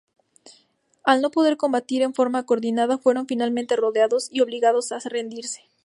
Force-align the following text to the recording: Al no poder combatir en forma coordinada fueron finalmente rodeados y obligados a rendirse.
Al 1.03 1.21
no 1.21 1.29
poder 1.29 1.57
combatir 1.57 2.01
en 2.01 2.15
forma 2.15 2.43
coordinada 2.47 2.97
fueron 2.97 3.27
finalmente 3.27 3.75
rodeados 3.75 4.29
y 4.31 4.41
obligados 4.41 4.91
a 4.91 4.97
rendirse. 4.97 5.65